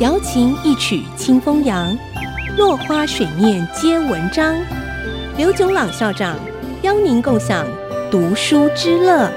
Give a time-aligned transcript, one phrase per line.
[0.00, 1.98] 瑶琴一曲清风扬，
[2.56, 4.54] 落花水面皆文章。
[5.36, 6.38] 刘炯朗校长
[6.82, 7.66] 邀您共享
[8.08, 9.28] 读书之乐。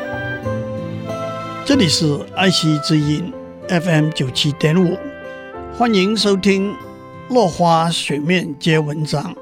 [1.66, 3.34] 这里是爱惜之音
[3.70, 4.96] FM 九七点五，
[5.74, 6.72] 欢迎收听
[7.30, 9.36] 《落花水面皆文章》，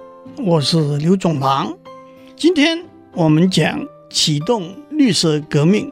[0.45, 1.77] 我是刘炯朗。
[2.37, 2.81] 今天
[3.11, 5.91] 我们讲启动绿色革命。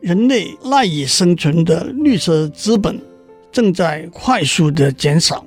[0.00, 2.98] 人类赖以生存的绿色资本
[3.52, 5.44] 正在快速的减少，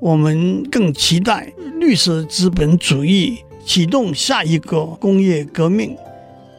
[0.00, 5.94] 我们更期待绿色资本主义启动下一个工业革命，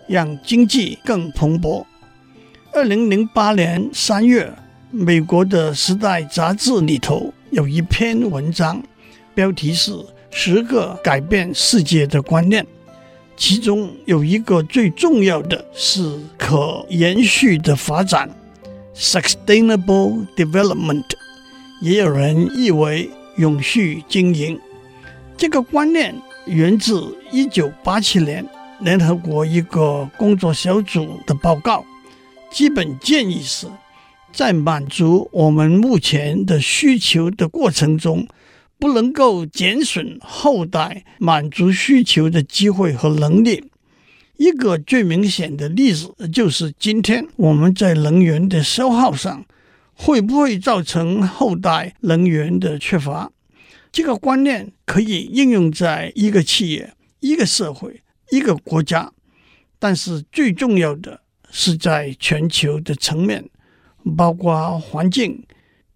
[0.07, 1.83] 让经济更蓬勃。
[2.73, 4.53] 二零零八年三月，
[4.91, 8.79] 美国的《时代》杂志里头有一篇文章，
[9.33, 9.91] 标题是
[10.29, 12.63] 《十个改变世界的观念》。
[13.35, 18.29] 其中有一个最重要的是可延续的发展
[18.99, 21.05] （sustainable development），
[21.81, 24.59] 也有人译为永续经营。
[25.37, 28.45] 这个观念源自一九八七年
[28.79, 31.85] 联合国一个工作小组的报告，
[32.51, 33.67] 基本建议是
[34.33, 38.27] 在满足我们目前的需求的过程中。
[38.79, 43.71] 不能够减损后代满足需求的机会和能力。
[44.37, 49.45] 一个最明显的例子就是，今天我们在能源的消耗上
[49.93, 53.31] 会不会造成后代能源的缺乏？
[53.91, 59.11] 这个观念可以应用在一个企业、一个社会、一个国家，
[59.79, 63.49] 但是最重要的是在全球的层面，
[64.15, 65.43] 包括环境、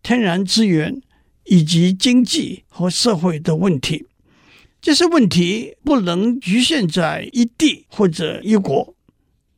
[0.04, 1.02] 天然资源。
[1.46, 4.06] 以及经济和社会的问题，
[4.82, 8.96] 这些问题不能局限在一地或者一国。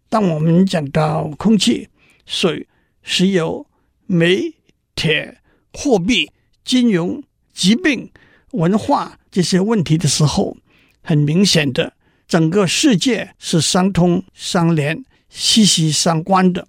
[0.09, 1.87] 当我们讲到空气、
[2.25, 2.67] 水、
[3.01, 3.65] 石油、
[4.05, 4.53] 煤、
[4.95, 5.39] 铁、
[5.71, 6.29] 货币、
[6.65, 8.11] 金融、疾病、
[8.51, 10.57] 文化这些问题的时候，
[11.01, 11.93] 很明显的，
[12.27, 16.67] 整个世界是相通相连、息息相关的。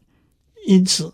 [0.69, 1.13] 因此，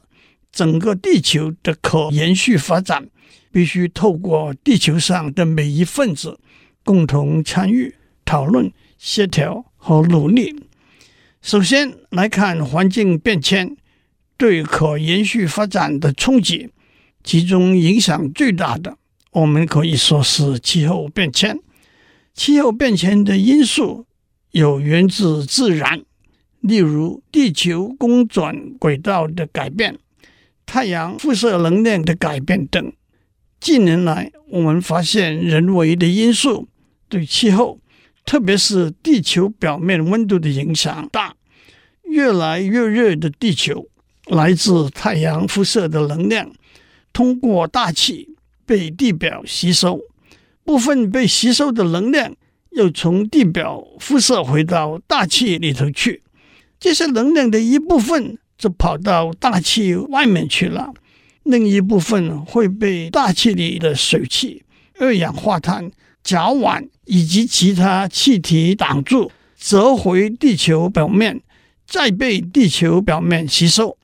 [0.52, 3.08] 整个地球的可延续发展。
[3.52, 6.38] 必须透过地球上的每一份子
[6.84, 10.64] 共同参与、讨论、协调和努力。
[11.42, 13.76] 首先来看环境变迁
[14.36, 16.70] 对可延续发展的冲击，
[17.24, 18.96] 其中影响最大的，
[19.32, 21.58] 我们可以说是气候变迁。
[22.34, 24.06] 气候变迁的因素
[24.52, 26.02] 有源自自然，
[26.60, 29.98] 例如地球公转轨道的改变、
[30.64, 32.92] 太阳辐射能量的改变等。
[33.58, 36.68] 近年来，我们发现人为的因素
[37.10, 37.78] 对气候，
[38.24, 41.34] 特别是地球表面温度的影响大。
[42.04, 43.88] 越来越热的地球，
[44.26, 46.50] 来自太阳辐射的能量
[47.12, 50.00] 通过大气被地表吸收，
[50.64, 52.34] 部分被吸收的能量
[52.70, 56.22] 又从地表辐射回到大气里头去。
[56.78, 60.92] 这些能量的一部分就跑到大气外面去了。
[61.42, 64.62] 另一部分会被大气里的水汽、
[64.98, 65.90] 二氧化碳、
[66.30, 71.40] 甲烷以及其他气体挡住，折回地球表面，
[71.88, 73.96] 再被地球表面吸收。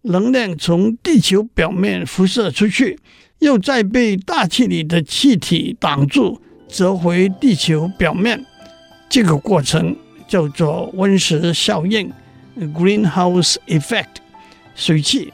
[0.00, 2.98] 能量从地球表面辐射出去，
[3.40, 8.42] 又再被大气里的气体挡住，折回地球表面。
[9.10, 9.94] 这个过程
[10.26, 12.10] 叫做温室效应
[12.58, 14.06] （Greenhouse Effect）。
[14.74, 15.30] 水汽。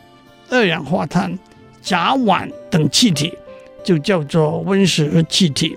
[0.50, 1.38] 二氧化碳、
[1.80, 3.32] 甲烷等气体
[3.84, 5.76] 就叫做温室气体